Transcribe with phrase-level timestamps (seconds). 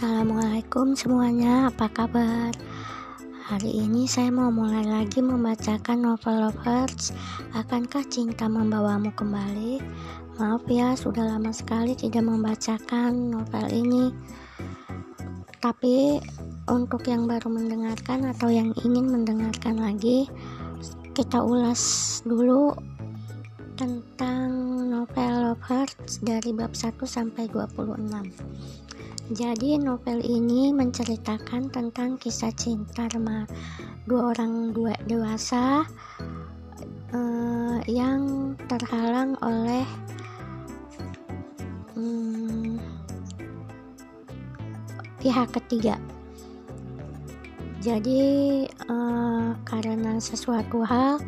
[0.00, 2.56] Assalamualaikum semuanya, apa kabar?
[3.52, 7.12] Hari ini saya mau mulai lagi membacakan novel lovers
[7.52, 9.76] Akankah cinta membawamu kembali?
[10.40, 14.08] Maaf ya, sudah lama sekali tidak membacakan novel ini
[15.60, 16.16] Tapi
[16.72, 20.24] untuk yang baru mendengarkan atau yang ingin mendengarkan lagi
[21.12, 22.72] Kita ulas dulu
[23.76, 24.48] tentang
[24.88, 28.80] novel lovers dari bab 1 sampai 26
[29.30, 33.06] jadi novel ini menceritakan tentang kisah cinta
[34.02, 35.86] dua orang dua dewasa
[37.14, 39.86] uh, yang terhalang oleh
[41.94, 42.74] um,
[45.22, 45.94] pihak ketiga.
[47.78, 51.22] Jadi uh, karena sesuatu hal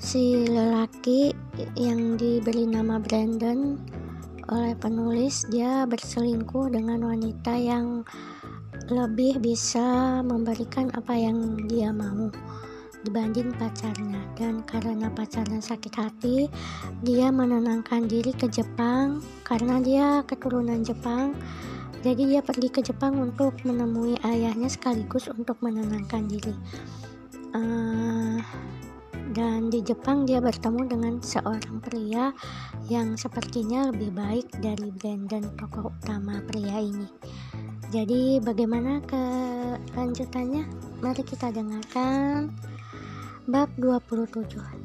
[0.00, 1.36] si lelaki
[1.76, 3.76] yang diberi nama Brandon
[4.50, 8.02] oleh penulis dia berselingkuh dengan wanita yang
[8.90, 12.28] lebih bisa memberikan apa yang dia mau
[13.04, 14.20] dibanding pacarnya.
[14.34, 16.50] Dan karena pacarnya sakit hati
[17.04, 19.24] dia menenangkan diri ke Jepang.
[19.44, 21.36] Karena dia keturunan Jepang
[22.04, 26.52] jadi dia pergi ke Jepang untuk menemui ayahnya sekaligus untuk menenangkan diri.
[27.56, 28.44] Uh,
[29.34, 32.30] dan di Jepang dia bertemu dengan seorang pria
[32.86, 37.10] yang sepertinya lebih baik dari Brandon tokoh utama pria ini.
[37.90, 40.70] Jadi bagaimana kelanjutannya?
[41.02, 42.54] Mari kita dengarkan
[43.50, 44.84] bab 27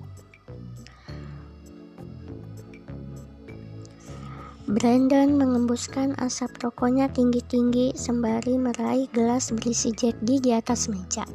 [4.69, 11.25] Brandon mengembuskan asap rokoknya tinggi-tinggi sembari meraih gelas berisi di di atas meja.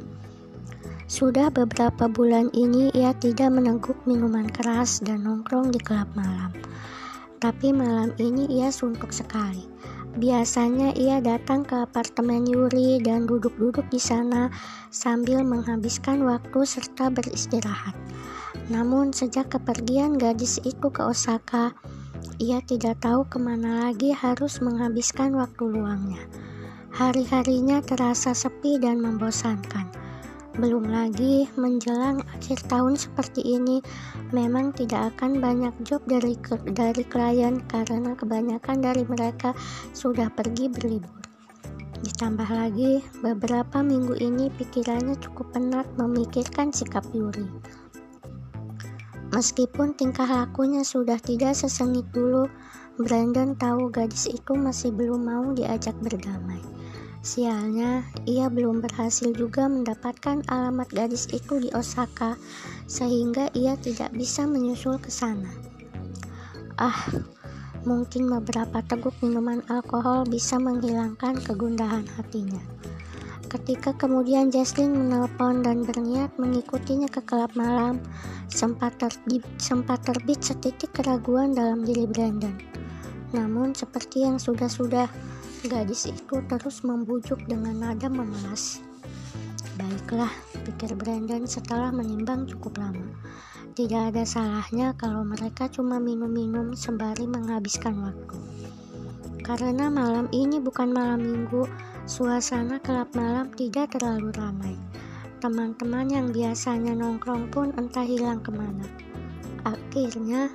[1.05, 6.49] Sudah beberapa bulan ini ia tidak meneguk minuman keras dan nongkrong di klub malam.
[7.37, 9.69] Tapi malam ini ia suntuk sekali.
[10.17, 14.49] Biasanya ia datang ke apartemen Yuri dan duduk-duduk di sana
[14.89, 17.93] sambil menghabiskan waktu serta beristirahat.
[18.73, 21.75] Namun sejak kepergian gadis itu ke Osaka,
[22.41, 26.23] ia tidak tahu ke mana lagi harus menghabiskan waktu luangnya.
[26.95, 30.04] Hari-harinya terasa sepi dan membosankan.
[30.55, 33.83] Belum lagi menjelang akhir tahun seperti ini,
[34.31, 36.39] memang tidak akan banyak job dari
[36.71, 39.51] dari klien karena kebanyakan dari mereka
[39.91, 41.23] sudah pergi berlibur.
[42.07, 47.51] Ditambah lagi, beberapa minggu ini pikirannya cukup penat memikirkan sikap Yuri.
[49.35, 52.47] Meskipun tingkah lakunya sudah tidak sesengit dulu,
[52.95, 56.63] Brandon tahu gadis itu masih belum mau diajak berdamai.
[57.25, 62.37] Sialnya, ia belum berhasil juga mendapatkan alamat gadis itu di Osaka,
[62.85, 65.49] sehingga ia tidak bisa menyusul ke sana.
[66.77, 66.93] Ah,
[67.81, 72.61] mungkin beberapa teguk minuman alkohol bisa menghilangkan kegundahan hatinya.
[73.49, 78.05] Ketika kemudian Jaslyn menelpon dan berniat mengikutinya ke klub malam,
[78.53, 82.53] sempat, terbit, sempat terbit setitik keraguan dalam diri Brandon.
[83.33, 85.09] Namun seperti yang sudah-sudah,
[85.65, 88.85] Gadis itu terus membujuk dengan nada memelas.
[89.81, 90.29] Baiklah,
[90.61, 93.09] pikir Brandon setelah menimbang cukup lama.
[93.73, 98.37] Tidak ada salahnya kalau mereka cuma minum-minum sembari menghabiskan waktu.
[99.41, 101.65] Karena malam ini bukan malam minggu,
[102.05, 104.77] suasana kelab malam tidak terlalu ramai.
[105.41, 108.85] Teman-teman yang biasanya nongkrong pun entah hilang ke mana.
[109.65, 110.53] Akhirnya,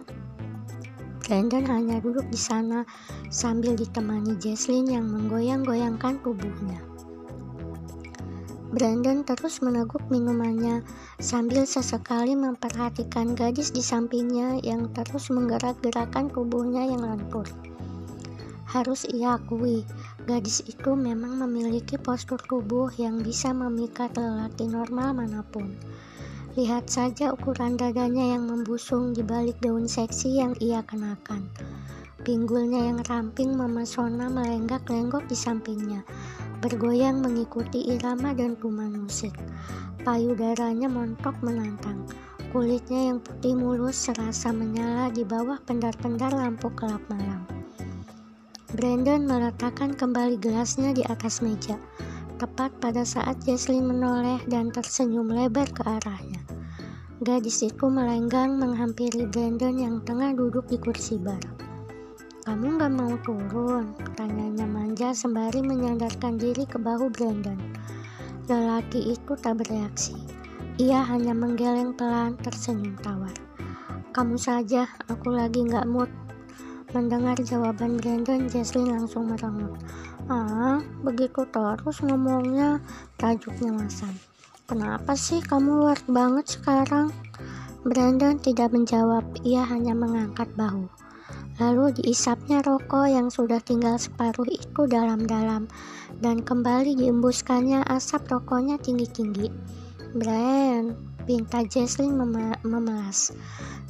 [1.31, 2.83] Brandon hanya duduk di sana
[3.31, 6.83] sambil ditemani Jesslyn yang menggoyang-goyangkan tubuhnya.
[8.75, 10.83] Brandon terus meneguk minumannya
[11.23, 17.47] sambil sesekali memperhatikan gadis di sampingnya yang terus menggerak-gerakkan tubuhnya yang lentur.
[18.67, 19.87] Harus ia akui,
[20.27, 25.79] gadis itu memang memiliki postur tubuh yang bisa memikat lelaki normal mana pun.
[26.59, 31.47] Lihat saja ukuran dadanya yang membusung di balik daun seksi yang ia kenakan.
[32.27, 36.03] Pinggulnya yang ramping memesona melenggak-lenggok di sampingnya,
[36.59, 39.31] bergoyang mengikuti irama dan tuman musik.
[40.03, 42.03] Payudaranya montok menantang.
[42.51, 47.47] Kulitnya yang putih mulus serasa menyala di bawah pendar-pendar lampu kelap malam.
[48.75, 51.79] Brandon meletakkan kembali gelasnya di atas meja
[52.41, 56.41] tepat pada saat Jesslyn menoleh dan tersenyum lebar ke arahnya.
[57.21, 61.45] Gadis itu melenggang menghampiri Brandon yang tengah duduk di kursi bar.
[62.49, 63.93] Kamu gak mau turun?
[64.17, 67.61] Tanyanya manja sembari menyandarkan diri ke bahu Brandon.
[68.49, 70.17] Lelaki itu tak bereaksi.
[70.81, 73.37] Ia hanya menggeleng pelan tersenyum tawar.
[74.17, 76.09] Kamu saja, aku lagi gak mood.
[76.97, 79.77] Mendengar jawaban Brandon, Jesslyn langsung merengut.
[80.31, 82.79] Ah, begitu terus ngomongnya,
[83.19, 84.15] tajuknya Masan.
[84.71, 87.11] Kenapa sih kamu luar banget sekarang?
[87.83, 90.87] Brandon tidak menjawab, ia hanya mengangkat bahu.
[91.59, 95.67] Lalu diisapnya rokok yang sudah tinggal separuh itu dalam-dalam
[96.23, 99.51] dan kembali diembuskannya asap rokoknya tinggi-tinggi.
[100.11, 103.31] Brian, pinta Jesslyn mem memelas.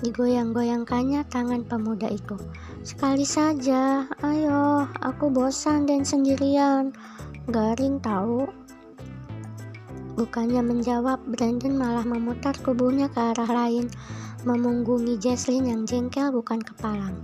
[0.04, 2.36] Digoyang-goyangkannya tangan pemuda itu.
[2.84, 6.92] Sekali saja, ayo, aku bosan dan sendirian.
[7.48, 8.44] Garing tahu.
[10.20, 13.88] Bukannya menjawab, Brandon malah memutar tubuhnya ke arah lain,
[14.44, 17.16] memunggungi Jesslyn yang jengkel bukan kepalang.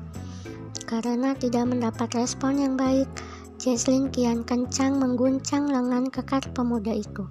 [0.85, 3.09] Karena tidak mendapat respon yang baik,
[3.57, 7.25] Jesslyn kian kencang mengguncang lengan kekar pemuda itu.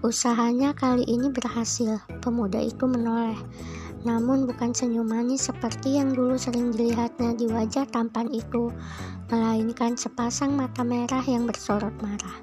[0.00, 3.36] Usahanya kali ini berhasil, pemuda itu menoleh.
[4.08, 8.72] Namun bukan senyum manis seperti yang dulu sering dilihatnya di wajah tampan itu,
[9.28, 12.40] melainkan sepasang mata merah yang bersorot marah.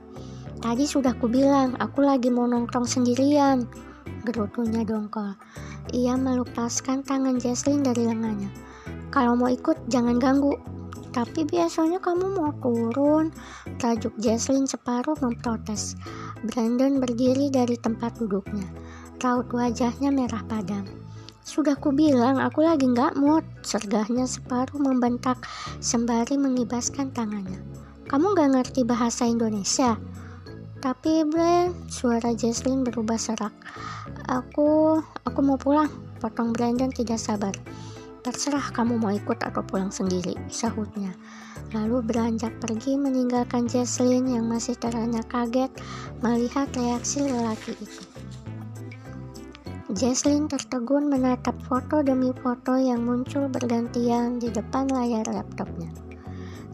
[0.62, 3.66] Tadi sudah kubilang, aku lagi mau nongkrong sendirian,
[4.22, 5.33] gerutunya dongkol.
[5.98, 8.54] Ia melupaskan tangan Jesslyn dari lengannya.
[9.12, 10.56] Kalau mau ikut, jangan ganggu.
[11.15, 13.33] Tapi biasanya kamu mau turun,
[13.81, 15.98] tajuk Jesslyn separuh memprotes.
[16.45, 18.68] Brandon berdiri dari tempat duduknya.
[19.18, 20.86] Raut wajahnya merah padam.
[21.42, 25.42] Sudah kubilang aku lagi nggak mood, sergahnya separuh membentak
[25.80, 27.63] sembari mengibaskan tangannya.
[28.06, 29.95] Kamu nggak ngerti bahasa Indonesia?
[30.77, 33.56] Tapi Brand, suara Jesslyn berubah serak.
[34.30, 35.89] Aku, aku mau pulang,
[36.21, 37.56] potong Brandon tidak sabar.
[38.25, 41.16] Terserah kamu mau ikut atau pulang sendiri, sahutnya
[41.75, 45.72] lalu beranjak pergi meninggalkan Jesslyn yang masih teranyah kaget
[46.24, 48.04] melihat reaksi lelaki itu.
[49.98, 55.88] Jesslyn tertegun menatap foto demi foto yang muncul bergantian di depan layar laptopnya.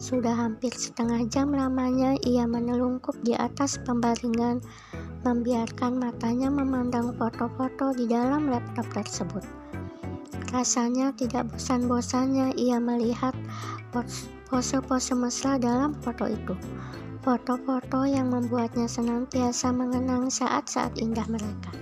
[0.02, 4.58] Sudah hampir setengah jam lamanya ia menelungkup di atas pembaringan,
[5.22, 9.46] membiarkan matanya memandang foto-foto di dalam laptop tersebut.
[10.54, 13.34] Rasanya tidak bosan-bosannya ia melihat
[14.46, 16.54] pose-pose mesra dalam foto itu.
[17.26, 21.74] Foto-foto yang membuatnya senantiasa mengenang saat-saat indah mereka.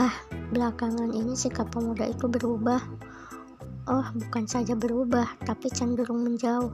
[0.00, 0.16] Ah,
[0.48, 2.80] belakangan ini sikap pemuda itu berubah.
[3.84, 6.72] Oh, bukan saja berubah, tapi cenderung menjauh.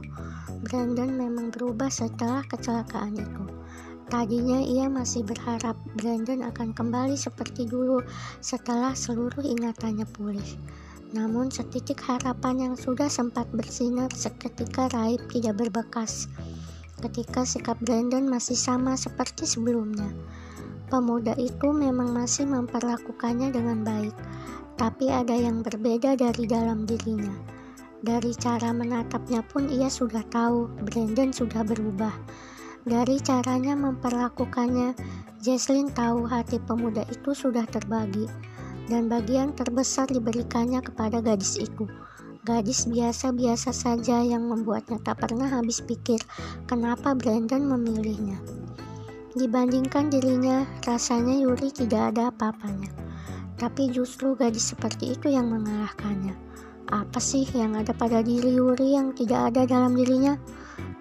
[0.63, 3.43] Brandon memang berubah setelah kecelakaan itu.
[4.09, 8.01] Tadinya ia masih berharap Brandon akan kembali seperti dulu
[8.41, 10.57] setelah seluruh ingatannya pulih.
[11.13, 16.25] Namun setitik harapan yang sudah sempat bersinar seketika raib tidak berbekas.
[16.97, 20.09] Ketika sikap Brandon masih sama seperti sebelumnya.
[20.89, 24.17] Pemuda itu memang masih memperlakukannya dengan baik,
[24.73, 27.37] tapi ada yang berbeda dari dalam dirinya.
[28.01, 32.15] Dari cara menatapnya pun ia sudah tahu Brandon sudah berubah.
[32.87, 34.95] Dari caranya memperlakukannya,
[35.43, 38.27] Jesslyn tahu hati pemuda itu sudah terbagi
[38.87, 41.87] dan bagian terbesar diberikannya kepada gadis itu.
[42.47, 46.17] Gadis biasa-biasa saja yang membuatnya tak pernah habis pikir
[46.65, 48.39] kenapa Brandon memilihnya.
[49.37, 52.89] Dibandingkan dirinya, rasanya Yuri tidak ada apa-apanya.
[53.59, 56.33] Tapi justru gadis seperti itu yang mengalahkannya.
[56.89, 60.33] Apa sih yang ada pada diri Yuri yang tidak ada dalam dirinya?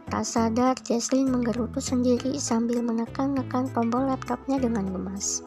[0.09, 5.45] Tak sadar, Jesslyn menggerutu sendiri sambil menekan-nekan tombol laptopnya dengan gemas.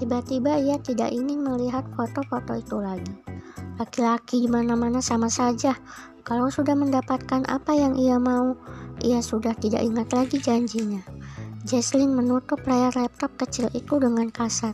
[0.00, 3.12] Tiba-tiba ia tidak ingin melihat foto-foto itu lagi.
[3.76, 5.76] Laki-laki di mana-mana sama saja.
[6.24, 8.56] Kalau sudah mendapatkan apa yang ia mau,
[9.04, 11.04] ia sudah tidak ingat lagi janjinya.
[11.68, 14.72] Jesslyn menutup layar laptop kecil itu dengan kasar,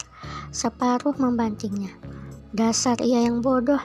[0.54, 1.90] separuh membantingnya.
[2.54, 3.82] Dasar ia yang bodoh.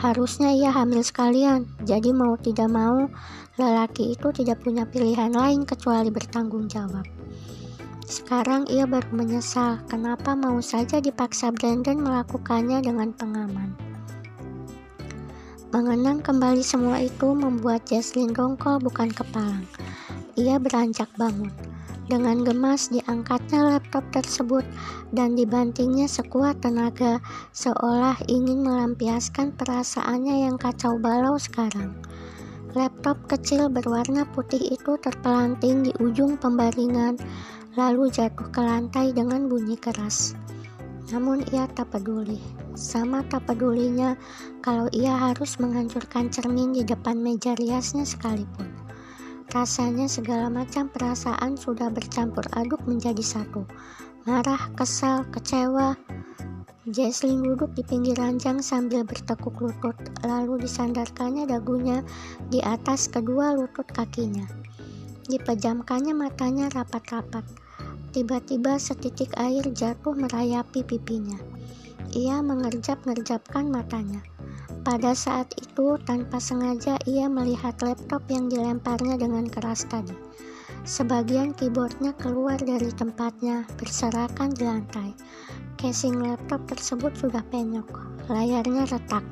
[0.00, 3.04] Harusnya ia hamil sekalian, jadi mau tidak mau,
[3.60, 7.04] lelaki itu tidak punya pilihan lain kecuali bertanggung jawab.
[8.08, 13.76] Sekarang ia baru menyesal kenapa mau saja dipaksa Brandon melakukannya dengan pengaman.
[15.70, 19.68] Mengenang kembali semua itu membuat Jesslyn rongkol bukan kepalang.
[20.34, 21.69] Ia beranjak bangun.
[22.10, 24.66] Dengan gemas diangkatnya laptop tersebut
[25.14, 27.22] dan dibantingnya sekuat tenaga
[27.54, 31.94] seolah ingin melampiaskan perasaannya yang kacau balau sekarang.
[32.74, 37.14] Laptop kecil berwarna putih itu terpelanting di ujung pembaringan
[37.78, 40.34] lalu jatuh ke lantai dengan bunyi keras.
[41.14, 42.42] Namun ia tak peduli,
[42.74, 44.18] sama tak pedulinya
[44.66, 48.79] kalau ia harus menghancurkan cermin di depan meja riasnya sekalipun.
[49.50, 53.66] Rasanya segala macam perasaan sudah bercampur aduk menjadi satu.
[54.22, 55.98] Marah, kesal, kecewa.
[56.86, 62.06] Jesslyn duduk di pinggir ranjang sambil bertekuk lutut, lalu disandarkannya dagunya
[62.46, 64.46] di atas kedua lutut kakinya.
[65.26, 67.42] Dipejamkannya matanya rapat-rapat.
[68.14, 71.38] Tiba-tiba setitik air jatuh merayapi pipinya.
[72.14, 74.22] Ia mengerjap-ngerjapkan matanya.
[74.80, 80.16] Pada saat itu, tanpa sengaja ia melihat laptop yang dilemparnya dengan keras tadi.
[80.88, 85.12] Sebagian keyboardnya keluar dari tempatnya, berserakan di lantai.
[85.76, 87.88] Casing laptop tersebut sudah penyok,
[88.32, 89.24] layarnya retak.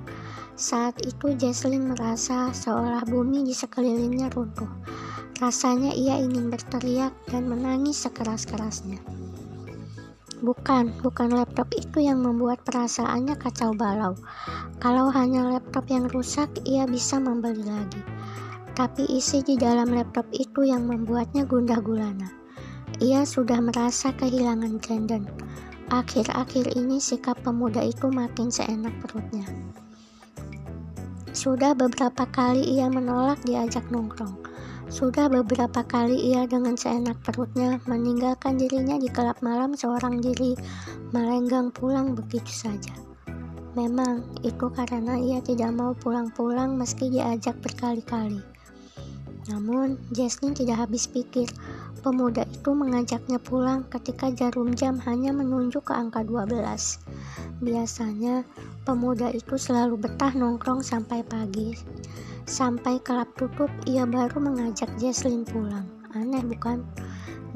[0.59, 4.69] Saat itu Jesslyn merasa seolah bumi di sekelilingnya runtuh.
[5.41, 9.01] Rasanya ia ingin berteriak dan menangis sekeras-kerasnya.
[10.39, 14.15] Bukan, bukan laptop itu yang membuat perasaannya kacau balau.
[14.79, 17.99] Kalau hanya laptop yang rusak, ia bisa membeli lagi.
[18.79, 22.31] Tapi isi di dalam laptop itu yang membuatnya gundah gulana.
[23.03, 25.27] Ia sudah merasa kehilangan Brandon.
[25.91, 29.47] Akhir-akhir ini sikap pemuda itu makin seenak perutnya.
[31.35, 34.48] Sudah beberapa kali ia menolak diajak nongkrong.
[34.89, 40.57] Sudah beberapa kali ia dengan seenak perutnya meninggalkan dirinya di kelab malam seorang diri
[41.13, 42.97] melenggang pulang begitu saja.
[43.77, 48.41] Memang itu karena ia tidak mau pulang-pulang meski diajak berkali-kali.
[49.49, 51.49] Namun, Jasmine tidak habis pikir.
[52.01, 56.53] Pemuda itu mengajaknya pulang ketika jarum jam hanya menunjuk ke angka 12.
[57.61, 58.45] Biasanya,
[58.89, 61.77] pemuda itu selalu betah nongkrong sampai pagi.
[62.49, 65.85] Sampai kelap tutup, ia baru mengajak Jesslyn pulang.
[66.17, 66.81] Aneh bukan?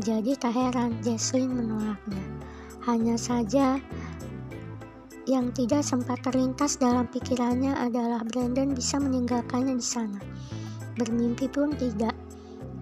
[0.05, 2.21] Jadi tak heran Jesslyn menolaknya.
[2.85, 3.81] Hanya saja
[5.25, 10.21] yang tidak sempat terlintas dalam pikirannya adalah Brandon bisa meninggalkannya di sana.
[11.01, 12.13] Bermimpi pun tidak.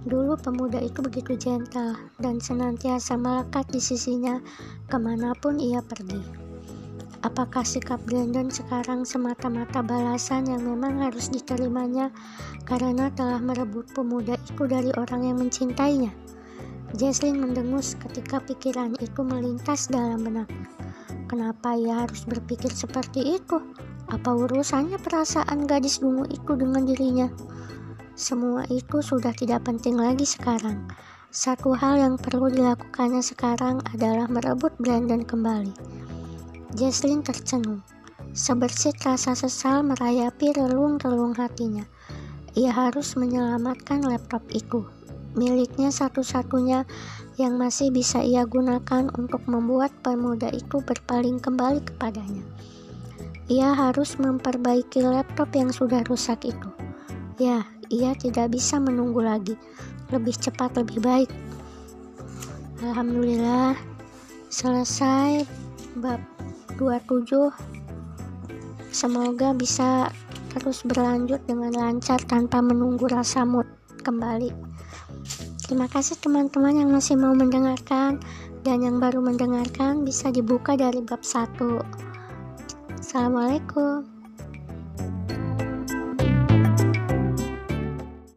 [0.02, 4.42] Dulu pemuda itu begitu gentle dan senantiasa melekat di sisinya
[4.90, 6.49] ke mana pun ia pergi.
[7.20, 12.08] Apakah sikap Brandon sekarang semata-mata balasan yang memang harus diterimanya
[12.64, 16.08] karena telah merebut pemuda itu dari orang yang mencintainya?
[16.96, 20.64] Jesslyn mendengus ketika pikiran itu melintas dalam benaknya.
[21.28, 23.60] Kenapa ia harus berpikir seperti itu?
[24.08, 27.28] Apa urusannya perasaan gadis dungu itu dengan dirinya?
[28.16, 30.88] Semua itu sudah tidak penting lagi sekarang.
[31.30, 36.09] Satu hal yang perlu dilakukannya sekarang adalah merebut Brandon kembali.
[36.78, 37.82] Jesslyn tercenung.
[38.30, 41.82] Sebersit rasa sesal merayapi relung-relung hatinya.
[42.54, 44.86] Ia harus menyelamatkan laptop itu,
[45.34, 46.86] miliknya satu-satunya
[47.42, 52.46] yang masih bisa ia gunakan untuk membuat pemuda itu berpaling kembali kepadanya.
[53.50, 56.70] Ia harus memperbaiki laptop yang sudah rusak itu.
[57.42, 59.58] Ya, ia tidak bisa menunggu lagi.
[60.14, 61.30] Lebih cepat lebih baik.
[62.86, 63.74] Alhamdulillah,
[64.54, 65.42] selesai
[65.98, 66.22] bab
[66.80, 67.52] 27
[68.88, 70.08] semoga bisa
[70.56, 73.68] terus berlanjut dengan lancar tanpa menunggu rasa mood
[74.00, 74.50] kembali.
[75.62, 78.18] Terima kasih teman-teman yang masih mau mendengarkan.
[78.60, 81.80] Dan yang baru mendengarkan bisa dibuka dari bab 1
[83.00, 84.19] Assalamualaikum